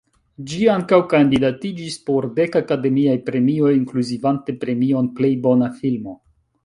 Ĝi 0.51 0.61
ankaŭ 0.75 0.97
kandidatiĝis 1.11 1.97
por 2.07 2.27
dek 2.39 2.57
Akademiaj 2.61 3.15
Premioj 3.29 3.69
inkluzivante 3.81 4.57
premion 4.65 5.11
Plej 5.21 5.33
Bona 5.45 5.69
Filmo. 5.81 6.17